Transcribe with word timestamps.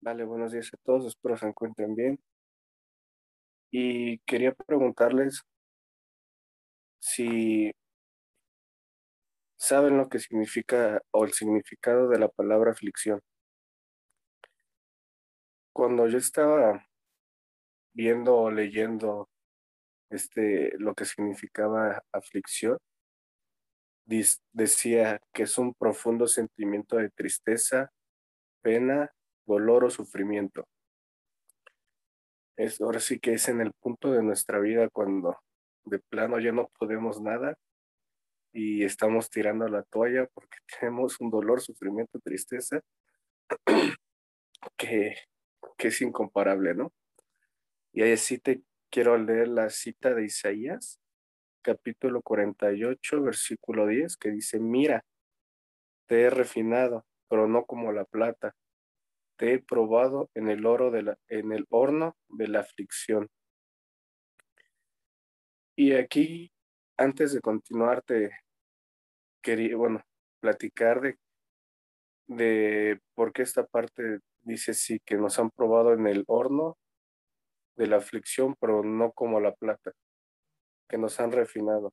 Vale, 0.00 0.24
buenos 0.24 0.52
días 0.52 0.72
a 0.72 0.76
todos, 0.84 1.06
espero 1.06 1.36
se 1.36 1.46
encuentren 1.46 1.94
bien. 1.96 2.20
Y 3.70 4.18
quería 4.20 4.54
preguntarles 4.54 5.42
si 7.00 7.72
saben 9.56 9.96
lo 9.98 10.08
que 10.08 10.20
significa 10.20 11.02
o 11.10 11.24
el 11.24 11.32
significado 11.32 12.08
de 12.08 12.18
la 12.20 12.28
palabra 12.28 12.70
aflicción. 12.72 13.20
Cuando 15.72 16.06
yo 16.06 16.18
estaba 16.18 16.86
viendo 17.92 18.36
o 18.36 18.50
leyendo 18.52 19.28
este 20.10 20.72
lo 20.78 20.94
que 20.94 21.04
significaba 21.06 22.04
aflicción, 22.12 22.78
decía 24.52 25.20
que 25.32 25.42
es 25.42 25.58
un 25.58 25.74
profundo 25.74 26.28
sentimiento 26.28 26.96
de 26.96 27.10
tristeza, 27.10 27.90
pena, 28.62 29.12
dolor 29.48 29.84
o 29.84 29.90
sufrimiento. 29.90 30.68
Es, 32.56 32.80
ahora 32.80 33.00
sí 33.00 33.18
que 33.18 33.32
es 33.32 33.48
en 33.48 33.60
el 33.60 33.72
punto 33.72 34.12
de 34.12 34.22
nuestra 34.22 34.60
vida 34.60 34.88
cuando 34.90 35.36
de 35.84 35.98
plano 35.98 36.38
ya 36.38 36.52
no 36.52 36.68
podemos 36.78 37.20
nada 37.20 37.56
y 38.52 38.84
estamos 38.84 39.30
tirando 39.30 39.66
la 39.68 39.82
toalla 39.84 40.26
porque 40.34 40.58
tenemos 40.80 41.20
un 41.20 41.30
dolor, 41.30 41.60
sufrimiento, 41.60 42.20
tristeza 42.20 42.80
que, 44.76 45.16
que 45.76 45.88
es 45.88 46.00
incomparable, 46.00 46.74
¿no? 46.74 46.92
Y 47.92 48.02
ahí 48.02 48.16
sí 48.16 48.38
te 48.38 48.62
quiero 48.90 49.16
leer 49.16 49.48
la 49.48 49.70
cita 49.70 50.14
de 50.14 50.24
Isaías, 50.24 51.00
capítulo 51.62 52.22
48, 52.22 53.22
versículo 53.22 53.86
10, 53.86 54.16
que 54.16 54.30
dice, 54.30 54.60
mira, 54.60 55.04
te 56.06 56.22
he 56.22 56.30
refinado, 56.30 57.06
pero 57.28 57.46
no 57.46 57.64
como 57.64 57.92
la 57.92 58.04
plata, 58.04 58.54
te 59.38 59.54
he 59.54 59.58
probado 59.60 60.30
en 60.34 60.50
el 60.50 60.66
oro 60.66 60.90
de 60.90 61.02
la, 61.02 61.18
en 61.28 61.52
el 61.52 61.64
horno 61.70 62.16
de 62.28 62.48
la 62.48 62.60
aflicción. 62.60 63.28
Y 65.76 65.92
aquí, 65.94 66.52
antes 66.96 67.32
de 67.32 67.40
continuar, 67.40 68.02
te 68.02 68.30
quería, 69.40 69.76
bueno, 69.76 70.02
platicar 70.40 71.00
de, 71.00 71.16
de 72.26 73.00
por 73.14 73.32
qué 73.32 73.42
esta 73.42 73.64
parte 73.64 74.18
dice 74.40 74.74
sí, 74.74 75.00
que 75.04 75.16
nos 75.16 75.38
han 75.38 75.50
probado 75.50 75.92
en 75.92 76.08
el 76.08 76.24
horno 76.26 76.76
de 77.76 77.86
la 77.86 77.98
aflicción, 77.98 78.56
pero 78.60 78.82
no 78.82 79.12
como 79.12 79.40
la 79.40 79.54
plata, 79.54 79.92
que 80.88 80.98
nos 80.98 81.20
han 81.20 81.30
refinado. 81.30 81.92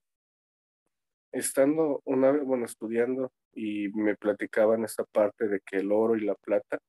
Estando 1.32 2.02
una 2.06 2.32
vez, 2.32 2.44
bueno, 2.44 2.66
estudiando 2.66 3.32
y 3.54 3.90
me 3.90 4.16
platicaban 4.16 4.84
esta 4.84 5.04
parte 5.04 5.48
de 5.48 5.60
que 5.60 5.78
el 5.78 5.92
oro 5.92 6.16
y 6.16 6.22
la 6.22 6.34
plata 6.34 6.80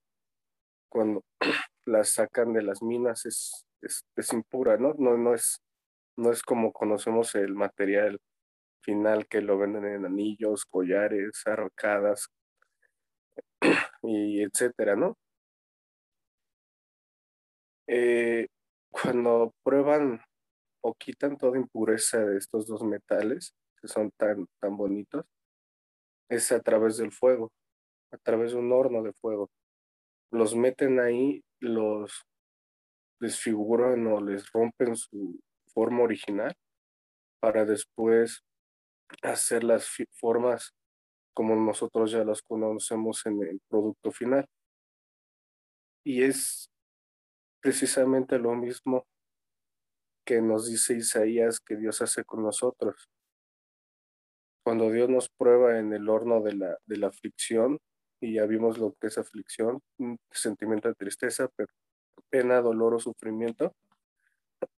cuando 0.89 1.23
las 1.87 2.11
sacan 2.11 2.53
de 2.53 2.63
las 2.63 2.83
minas 2.83 3.27
es, 3.27 3.67
es, 3.83 4.33
impura, 4.33 4.77
¿no? 4.77 4.95
¿no? 4.99 5.17
No 5.17 5.35
es, 5.35 5.61
no 6.17 6.33
es 6.33 6.43
como 6.43 6.73
conocemos 6.73 7.35
el 7.35 7.55
material 7.55 8.19
final 8.83 9.27
que 9.27 9.41
lo 9.41 9.59
venden 9.59 9.85
en 9.85 10.05
anillos, 10.05 10.65
collares, 10.65 11.43
arrocadas 11.47 12.29
y 14.03 14.43
etcétera, 14.43 14.97
¿no? 14.97 15.17
Eh, 17.89 18.49
cuando 18.91 19.53
prueban 19.63 20.21
o 20.83 20.95
quitan 20.95 21.37
toda 21.37 21.59
impureza 21.59 22.19
de 22.25 22.39
estos 22.39 22.67
dos 22.67 22.83
metales 22.83 23.55
que 23.81 23.89
son 23.89 24.11
tan, 24.17 24.47
tan 24.61 24.77
bonitos, 24.77 25.25
es 26.29 26.51
a 26.53 26.61
través 26.61 26.97
del 26.97 27.13
fuego, 27.13 27.53
a 28.13 28.19
través 28.19 28.53
de 28.53 28.59
un 28.59 28.73
horno 28.73 29.03
de 29.03 29.13
fuego 29.13 29.51
los 30.31 30.55
meten 30.55 31.01
ahí, 31.01 31.43
los 31.61 32.27
desfiguran 33.21 34.07
o 34.07 34.21
les 34.21 34.51
rompen 34.53 34.97
su 34.97 35.41
forma 35.73 36.03
original 36.03 36.55
para 37.41 37.65
después 37.65 38.45
hacer 39.23 39.65
las 39.65 39.89
formas 40.13 40.75
como 41.35 41.55
nosotros 41.55 42.11
ya 42.11 42.25
las 42.25 42.43
conocemos 42.43 43.25
en 43.27 43.43
el 43.43 43.61
producto 43.69 44.11
final. 44.11 44.47
Y 46.03 46.23
es 46.23 46.71
precisamente 47.61 48.39
lo 48.39 48.55
mismo 48.55 49.07
que 50.25 50.41
nos 50.41 50.69
dice 50.69 50.97
Isaías 50.97 51.61
que 51.61 51.77
Dios 51.77 52.01
hace 52.01 52.25
con 52.25 52.43
nosotros. 52.43 53.11
Cuando 54.65 54.91
Dios 54.91 55.09
nos 55.09 55.29
prueba 55.29 55.79
en 55.79 55.93
el 55.93 56.09
horno 56.09 56.41
de 56.43 56.55
la, 56.55 56.79
de 56.87 56.97
la 56.97 57.09
aflicción, 57.09 57.79
y 58.21 58.35
ya 58.35 58.47
vimos 58.47 58.79
lo 58.79 58.95
que 59.01 59.09
es 59.09 59.19
aflicción, 59.19 59.81
un 59.99 60.19
sentimiento 60.31 60.89
de 60.89 60.95
tristeza, 60.95 61.49
pena, 62.31 62.61
dolor 62.61 62.95
o 62.95 63.01
sufrimiento. 63.01 63.73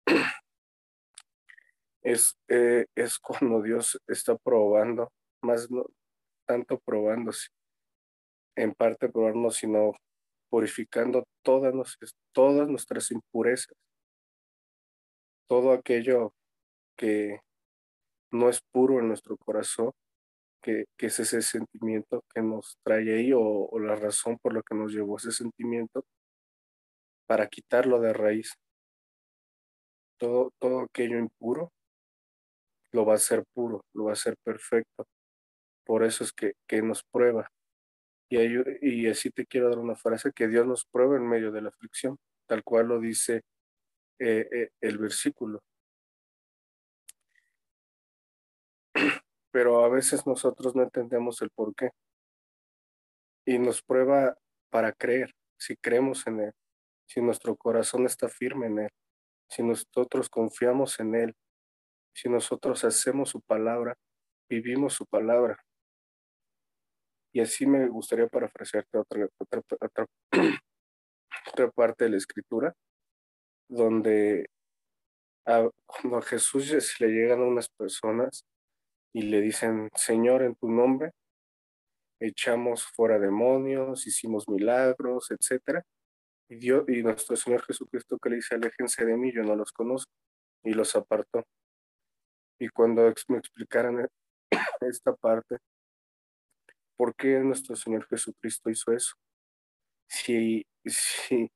Es, 2.00 2.38
eh, 2.46 2.86
es 2.94 3.18
cuando 3.18 3.60
Dios 3.60 4.00
está 4.06 4.36
probando, 4.36 5.12
más 5.42 5.68
no 5.70 5.84
tanto 6.46 6.78
probando, 6.78 7.32
en 8.56 8.72
parte 8.72 9.08
probarnos, 9.08 9.56
sino 9.56 9.92
purificando 10.48 11.24
todas, 11.42 11.74
todas 12.32 12.68
nuestras 12.68 13.10
impurezas, 13.10 13.74
todo 15.48 15.72
aquello 15.72 16.32
que 16.96 17.40
no 18.30 18.48
es 18.48 18.60
puro 18.72 18.98
en 18.98 19.08
nuestro 19.08 19.36
corazón, 19.36 19.92
que, 20.62 20.84
es 20.98 21.20
ese 21.20 21.42
sentimiento 21.42 22.24
que 22.34 22.42
nos 22.42 22.78
trae 22.84 23.14
ahí 23.14 23.32
o, 23.34 23.70
la 23.78 23.96
razón 23.96 24.38
por 24.38 24.54
la 24.54 24.62
que 24.62 24.74
nos 24.74 24.92
llevó 24.92 25.16
ese 25.16 25.32
sentimiento 25.32 26.04
para 27.26 27.48
quitarlo 27.48 28.00
de 28.00 28.12
raíz. 28.12 28.54
Todo, 30.18 30.52
todo 30.58 30.80
aquello 30.80 31.18
impuro 31.18 31.70
lo 32.92 33.04
va 33.04 33.12
a 33.14 33.16
hacer 33.16 33.44
puro, 33.54 33.84
lo 33.94 34.04
va 34.04 34.10
a 34.10 34.12
hacer 34.14 34.36
perfecto. 34.44 35.06
Por 35.84 36.04
eso 36.04 36.24
es 36.24 36.32
que, 36.32 36.52
que 36.66 36.82
nos 36.82 37.02
prueba. 37.04 37.50
Y, 38.30 38.36
y 38.82 39.06
así 39.08 39.30
te 39.30 39.46
quiero 39.46 39.70
dar 39.70 39.78
una 39.78 39.96
frase, 39.96 40.32
que 40.34 40.48
Dios 40.48 40.66
nos 40.66 40.84
prueba 40.86 41.16
en 41.16 41.26
medio 41.28 41.50
de 41.52 41.62
la 41.62 41.70
aflicción, 41.70 42.18
tal 42.46 42.62
cual 42.64 42.88
lo 42.88 43.00
dice 43.00 43.42
eh, 44.18 44.48
eh, 44.52 44.68
el 44.80 44.98
versículo. 44.98 45.60
Pero 49.50 49.84
a 49.84 49.88
veces 49.88 50.26
nosotros 50.26 50.74
no 50.74 50.82
entendemos 50.82 51.40
el 51.42 51.50
por 51.50 51.74
qué. 51.74 51.90
Y 53.46 53.58
nos 53.58 53.82
prueba 53.82 54.36
para 54.70 54.92
creer, 54.92 55.34
si 55.58 55.76
creemos 55.76 56.26
en 56.26 56.40
Él, 56.40 56.52
si 57.06 57.20
nuestro 57.20 57.56
corazón 57.56 58.04
está 58.06 58.28
firme 58.28 58.66
en 58.66 58.78
Él, 58.80 58.90
si 59.48 59.62
nosotros 59.62 60.28
confiamos 60.28 61.00
en 61.00 61.14
Él, 61.14 61.34
si 62.14 62.28
nosotros 62.28 62.84
hacemos 62.84 63.30
su 63.30 63.40
palabra, 63.40 63.96
vivimos 64.48 64.94
su 64.94 65.06
palabra. 65.06 65.58
Y 67.32 67.40
así 67.40 67.66
me 67.66 67.88
gustaría 67.88 68.26
parafrasearte 68.26 68.98
otra, 68.98 69.28
otra, 69.38 69.62
otra, 69.80 70.06
otra 71.52 71.70
parte 71.70 72.04
de 72.04 72.10
la 72.10 72.16
escritura, 72.16 72.74
donde 73.68 74.46
cuando 75.86 76.18
a 76.18 76.22
Jesús 76.22 76.66
se 76.66 77.06
le 77.06 77.12
llegan 77.12 77.40
a 77.40 77.46
unas 77.46 77.68
personas 77.70 78.44
y 79.12 79.22
le 79.22 79.40
dicen, 79.40 79.88
Señor, 79.94 80.42
en 80.42 80.54
tu 80.54 80.68
nombre, 80.70 81.12
echamos 82.20 82.84
fuera 82.84 83.18
demonios, 83.18 84.06
hicimos 84.06 84.48
milagros, 84.48 85.30
etc. 85.30 85.82
Y, 86.48 86.56
Dios, 86.56 86.84
y 86.88 87.02
nuestro 87.02 87.36
Señor 87.36 87.64
Jesucristo 87.64 88.18
que 88.18 88.30
le 88.30 88.36
dice, 88.36 88.54
aléjense 88.54 89.04
de 89.04 89.16
mí, 89.16 89.32
yo 89.32 89.42
no 89.42 89.56
los 89.56 89.72
conozco, 89.72 90.10
y 90.64 90.72
los 90.72 90.94
apartó. 90.96 91.44
Y 92.60 92.68
cuando 92.68 93.12
me 93.28 93.38
explicaran 93.38 94.00
e-, 94.00 94.08
esta 94.80 95.14
parte, 95.14 95.58
¿por 96.96 97.14
qué 97.14 97.38
nuestro 97.40 97.76
Señor 97.76 98.06
Jesucristo 98.08 98.70
hizo 98.70 98.92
eso? 98.92 99.14
Si, 100.08 100.64
si, 100.84 101.50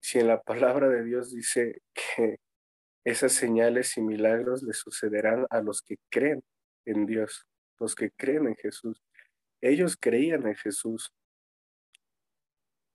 si 0.00 0.18
en 0.18 0.28
la 0.28 0.40
palabra 0.40 0.88
de 0.88 1.04
Dios 1.04 1.30
dice 1.30 1.82
que 1.94 2.38
esas 3.04 3.32
señales 3.32 3.96
y 3.96 4.00
milagros 4.00 4.62
le 4.62 4.72
sucederán 4.72 5.46
a 5.50 5.60
los 5.60 5.82
que 5.82 5.96
creen 6.10 6.42
en 6.84 7.06
Dios, 7.06 7.46
los 7.80 7.94
que 7.94 8.10
creen 8.12 8.46
en 8.46 8.56
Jesús. 8.56 9.02
Ellos 9.60 9.96
creían 9.98 10.46
en 10.46 10.54
Jesús. 10.54 11.12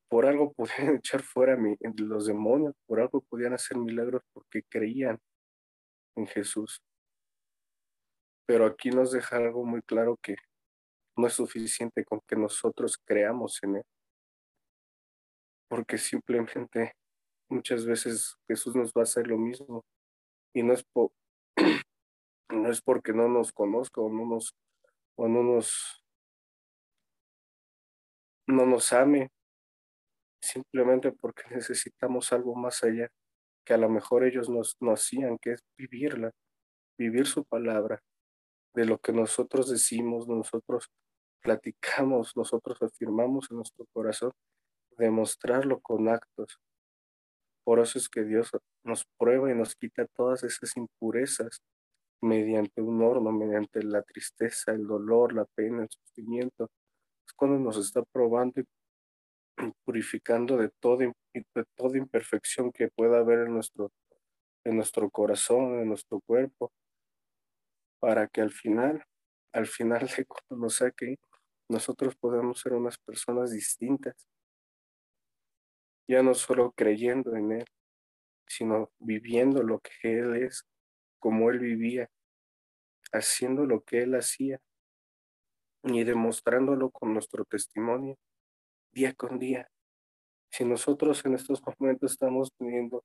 Por 0.09 0.25
algo 0.25 0.53
podían 0.55 0.95
echar 0.95 1.21
fuera 1.23 1.57
los 1.97 2.27
demonios, 2.27 2.73
por 2.85 3.01
algo 3.01 3.21
podían 3.21 3.53
hacer 3.53 3.77
milagros 3.77 4.21
porque 4.33 4.63
creían 4.69 5.19
en 6.15 6.27
Jesús. 6.27 6.81
Pero 8.45 8.65
aquí 8.65 8.89
nos 8.91 9.11
deja 9.11 9.35
algo 9.35 9.65
muy 9.65 9.81
claro 9.81 10.17
que 10.21 10.37
no 11.17 11.27
es 11.27 11.33
suficiente 11.33 12.05
con 12.05 12.21
que 12.25 12.37
nosotros 12.37 12.97
creamos 13.03 13.61
en 13.63 13.77
Él. 13.77 13.83
Porque 15.67 15.97
simplemente 15.97 16.93
muchas 17.49 17.85
veces 17.85 18.37
Jesús 18.47 18.73
nos 18.73 18.93
va 18.93 19.01
a 19.01 19.03
hacer 19.03 19.27
lo 19.27 19.37
mismo 19.37 19.83
y 20.57 20.63
no 20.63 20.73
es, 20.73 20.83
no 22.49 22.71
es 22.71 22.81
porque 22.81 23.13
no 23.13 23.27
nos 23.27 23.51
conozca 23.53 24.01
o 24.01 24.09
no 24.09 24.25
nos, 24.25 24.55
no 25.17 25.43
nos, 25.43 26.03
no 28.47 28.65
nos 28.65 28.91
ame, 28.91 29.29
simplemente 30.41 31.11
porque 31.11 31.43
necesitamos 31.55 32.33
algo 32.33 32.55
más 32.55 32.83
allá, 32.83 33.07
que 33.63 33.75
a 33.75 33.77
lo 33.77 33.87
mejor 33.87 34.23
ellos 34.23 34.49
nos, 34.49 34.75
nos 34.79 34.99
hacían, 34.99 35.37
que 35.37 35.51
es 35.51 35.63
vivirla, 35.77 36.31
vivir 36.97 37.27
su 37.27 37.45
palabra, 37.45 38.01
de 38.73 38.85
lo 38.85 38.97
que 38.97 39.13
nosotros 39.13 39.69
decimos, 39.69 40.27
nosotros 40.27 40.89
platicamos, 41.43 42.35
nosotros 42.35 42.81
afirmamos 42.81 43.51
en 43.51 43.57
nuestro 43.57 43.85
corazón, 43.93 44.31
demostrarlo 44.97 45.79
con 45.81 46.09
actos. 46.09 46.59
Por 47.63 47.79
eso 47.79 47.99
es 47.99 48.09
que 48.09 48.23
Dios 48.23 48.49
nos 48.87 49.05
prueba 49.17 49.51
y 49.51 49.55
nos 49.55 49.75
quita 49.75 50.07
todas 50.07 50.43
esas 50.43 50.75
impurezas 50.77 51.61
mediante 52.21 52.81
un 52.81 53.01
horno, 53.01 53.31
mediante 53.31 53.83
la 53.83 54.01
tristeza, 54.01 54.71
el 54.71 54.87
dolor, 54.87 55.33
la 55.33 55.45
pena, 55.45 55.83
el 55.83 55.89
sufrimiento. 55.89 56.71
Es 57.25 57.33
cuando 57.33 57.59
nos 57.59 57.77
está 57.77 58.01
probando 58.03 58.61
y 58.61 58.65
purificando 59.85 60.57
de, 60.57 60.69
todo, 60.79 60.97
de 60.97 61.65
toda 61.75 61.97
imperfección 61.97 62.71
que 62.71 62.89
pueda 62.89 63.19
haber 63.19 63.47
en 63.47 63.53
nuestro, 63.53 63.91
en 64.63 64.77
nuestro 64.77 65.09
corazón, 65.09 65.79
en 65.79 65.89
nuestro 65.89 66.21
cuerpo, 66.21 66.71
para 67.99 68.27
que 68.27 68.41
al 68.41 68.51
final, 68.51 69.03
al 69.53 69.67
final 69.67 70.07
de 70.15 70.25
cuando 70.25 70.63
nos 70.63 70.75
saque, 70.75 71.17
nosotros 71.69 72.15
podamos 72.15 72.61
ser 72.61 72.73
unas 72.73 72.97
personas 72.97 73.51
distintas, 73.51 74.15
ya 76.07 76.23
no 76.23 76.33
solo 76.33 76.71
creyendo 76.71 77.35
en 77.35 77.51
Él, 77.51 77.65
sino 78.47 78.91
viviendo 78.99 79.63
lo 79.63 79.79
que 79.79 80.19
Él 80.19 80.35
es, 80.37 80.65
como 81.19 81.49
Él 81.49 81.59
vivía, 81.59 82.09
haciendo 83.11 83.65
lo 83.65 83.83
que 83.83 84.03
Él 84.03 84.15
hacía 84.15 84.59
y 85.83 86.03
demostrándolo 86.03 86.89
con 86.89 87.13
nuestro 87.13 87.45
testimonio 87.45 88.17
día 88.91 89.13
con 89.13 89.37
día. 89.37 89.69
Si 90.51 90.65
nosotros 90.65 91.23
en 91.25 91.35
estos 91.35 91.61
momentos 91.79 92.13
estamos 92.13 92.51
teniendo 92.57 93.03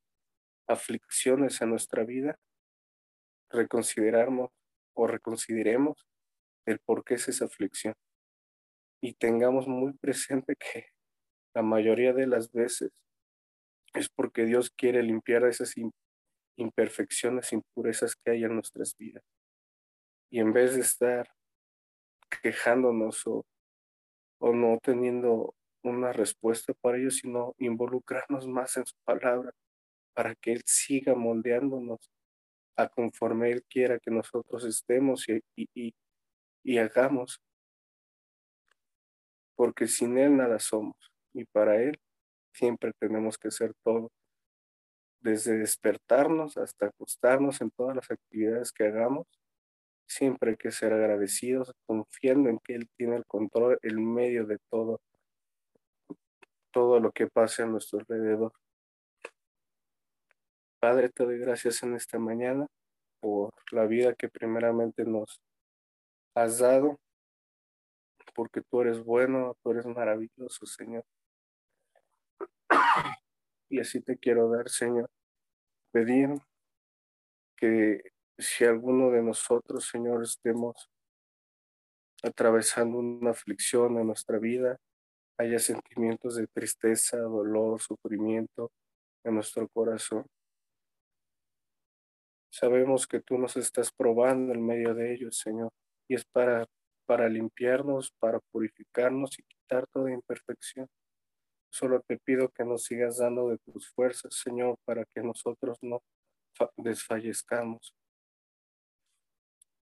aflicciones 0.67 1.61
en 1.61 1.71
nuestra 1.71 2.05
vida, 2.05 2.39
reconsideramos 3.51 4.51
o 4.95 5.07
reconsideremos 5.07 6.07
el 6.67 6.79
por 6.79 7.05
qué 7.05 7.15
es 7.15 7.29
esa 7.29 7.45
aflicción 7.45 7.95
y 9.03 9.15
tengamos 9.15 9.67
muy 9.67 9.93
presente 9.95 10.55
que 10.57 10.87
la 11.55 11.63
mayoría 11.63 12.13
de 12.13 12.27
las 12.27 12.53
veces 12.53 12.93
es 14.01 14.09
porque 14.09 14.45
Dios 14.45 14.71
quiere 14.71 15.03
limpiar 15.03 15.45
esas 15.45 15.75
imperfecciones, 16.57 17.53
impurezas 17.53 18.17
que 18.17 18.33
hay 18.33 18.45
en 18.45 18.55
nuestras 18.55 18.97
vidas. 18.97 19.23
Y 20.31 20.41
en 20.41 20.53
vez 20.53 20.75
de 20.75 20.81
estar 20.81 21.29
quejándonos 22.43 23.27
o, 23.27 23.45
o 24.39 24.53
no 24.53 24.79
teniendo 24.83 25.55
una 25.83 26.13
respuesta 26.13 26.73
para 26.81 26.99
ello, 26.99 27.11
sino 27.11 27.55
involucrarnos 27.59 28.47
más 28.47 28.77
en 28.77 28.87
su 28.87 28.95
palabra 29.05 29.53
para 30.15 30.35
que 30.35 30.53
Él 30.53 30.63
siga 30.65 31.15
moldeándonos 31.15 32.11
a 32.77 32.89
conforme 32.89 33.51
Él 33.51 33.65
quiera 33.69 33.99
que 33.99 34.11
nosotros 34.11 34.65
estemos 34.65 35.29
y, 35.29 35.43
y, 35.75 35.95
y 36.65 36.79
hagamos. 36.79 37.41
Porque 39.55 39.87
sin 39.87 40.17
Él 40.19 40.37
nada 40.37 40.59
somos 40.59 40.97
y 41.35 41.45
para 41.45 41.83
Él 41.83 42.01
siempre 42.53 42.93
tenemos 42.99 43.39
que 43.39 43.51
ser 43.51 43.73
todo. 43.85 44.11
Desde 45.21 45.57
despertarnos 45.59 46.57
hasta 46.57 46.87
acostarnos 46.87 47.61
en 47.61 47.71
todas 47.71 47.97
las 47.97 48.11
actividades 48.11 48.73
que 48.73 48.87
hagamos, 48.87 49.27
siempre 50.07 50.51
hay 50.51 50.57
que 50.57 50.73
ser 50.73 50.93
agradecidos, 50.93 51.73
confiando 51.87 52.51
en 52.51 52.59
que 52.59 52.75
Él 52.75 52.89
tiene 52.97 53.17
el 53.17 53.27
control, 53.27 53.79
el 53.83 54.01
medio 54.01 54.47
de 54.47 54.59
todo 54.71 55.01
todo 56.73 56.99
lo 56.99 57.13
que 57.13 57.29
pase 57.29 57.63
a 57.63 57.67
nuestro 57.67 58.01
alrededor. 58.01 58.53
Padre, 60.81 61.11
te 61.11 61.25
doy 61.25 61.39
gracias 61.39 61.83
en 61.85 61.95
esta 61.95 62.19
mañana 62.19 62.67
por 63.21 63.53
la 63.71 63.87
vida 63.87 64.15
que 64.15 64.29
primeramente 64.29 65.05
nos 65.05 65.41
has 66.35 66.59
dado, 66.59 66.99
porque 68.35 68.63
tú 68.63 68.81
eres 68.81 69.05
bueno, 69.05 69.57
tú 69.63 69.71
eres 69.71 69.87
maravilloso, 69.87 70.67
Señor. 70.67 71.05
Y 73.69 73.81
así 73.81 74.01
te 74.01 74.19
quiero 74.19 74.51
dar, 74.51 74.69
Señor, 74.69 75.09
pedir 75.93 76.31
que 77.57 78.13
si 78.39 78.65
alguno 78.65 79.11
de 79.11 79.23
nosotros, 79.23 79.89
Señor, 79.89 80.23
estemos 80.23 80.91
atravesando 82.23 82.99
una 82.99 83.31
aflicción 83.31 83.99
en 83.99 84.07
nuestra 84.07 84.39
vida, 84.39 84.77
haya 85.39 85.59
sentimientos 85.59 86.37
de 86.37 86.47
tristeza, 86.47 87.19
dolor, 87.19 87.81
sufrimiento 87.81 88.71
en 89.25 89.35
nuestro 89.35 89.69
corazón. 89.69 90.27
Sabemos 92.51 93.07
que 93.07 93.21
tú 93.21 93.39
nos 93.39 93.57
estás 93.57 93.91
probando 93.91 94.53
en 94.53 94.65
medio 94.65 94.95
de 94.95 95.15
ellos, 95.15 95.39
Señor, 95.39 95.71
y 96.09 96.15
es 96.15 96.25
para, 96.27 96.67
para 97.07 97.29
limpiarnos, 97.29 98.13
para 98.19 98.39
purificarnos 98.53 99.39
y 99.39 99.43
quitar 99.45 99.87
toda 99.87 100.13
imperfección. 100.13 100.89
Solo 101.73 102.03
te 102.03 102.19
pido 102.19 102.51
que 102.51 102.67
nos 102.67 102.85
sigas 102.85 103.17
dando 103.17 103.49
de 103.49 103.57
tus 103.57 103.89
fuerzas, 103.89 104.35
Señor, 104.35 104.77
para 104.85 105.07
que 105.07 105.23
nosotros 105.23 105.79
no 105.81 106.03
desfallezcamos, 106.77 107.95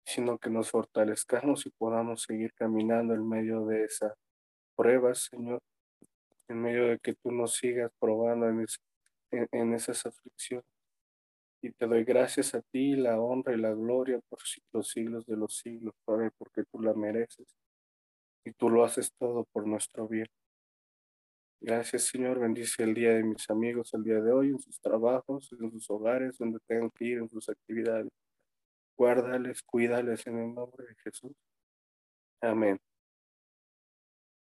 sino 0.05 0.37
que 0.37 0.51
nos 0.51 0.69
fortalezcamos 0.69 1.65
y 1.65 1.71
podamos 1.71 2.23
seguir 2.23 2.53
caminando 2.55 3.15
en 3.15 3.29
medio 3.29 3.65
de 3.67 3.85
esa 3.85 4.17
pruebas, 4.75 5.29
Señor, 5.31 5.63
en 6.49 6.61
medio 6.61 6.89
de 6.89 6.99
que 6.99 7.15
tú 7.15 7.31
nos 7.31 7.55
sigas 7.55 7.93
probando 8.01 8.49
en, 8.49 8.67
en, 9.31 9.73
esas 9.73 10.05
aflicciones. 10.07 10.67
Y 11.63 11.71
te 11.71 11.87
doy 11.87 12.03
gracias 12.03 12.53
a 12.57 12.63
ti, 12.63 12.97
la 12.97 13.21
honra 13.21 13.55
y 13.55 13.59
la 13.59 13.73
gloria 13.73 14.19
por 14.29 14.41
los 14.73 14.89
siglos 14.89 15.25
de 15.27 15.37
los 15.37 15.57
siglos, 15.57 15.95
Padre, 16.05 16.33
porque 16.37 16.65
tú 16.65 16.81
la 16.81 16.95
mereces 16.95 17.57
y 18.45 18.53
tú 18.55 18.71
lo 18.71 18.85
haces 18.85 19.13
todo 19.17 19.45
por 19.53 19.69
nuestro 19.69 20.09
bien. 20.09 20.27
Gracias, 21.67 22.05
Señor. 22.05 22.39
Bendice 22.39 22.85
el 22.85 22.95
día 22.95 23.13
de 23.15 23.25
mis 23.25 23.51
amigos 23.51 23.93
el 23.93 24.05
día 24.05 24.21
de 24.21 24.31
hoy, 24.31 24.51
en 24.51 24.61
sus 24.61 24.79
trabajos, 24.81 25.51
en 25.61 25.73
sus 25.73 25.91
hogares, 25.91 26.39
donde 26.39 26.61
tengan 26.65 26.91
que 26.91 27.05
ir, 27.07 27.19
en 27.19 27.29
sus 27.29 27.49
actividades. 27.49 28.09
Guárdales, 28.97 29.65
cuídales 29.65 30.25
en 30.29 30.39
el 30.39 30.55
nombre 30.55 30.87
de 30.87 30.95
Jesús. 31.03 31.33
Amén. 32.41 32.79